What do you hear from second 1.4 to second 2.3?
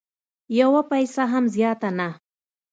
زیاته نه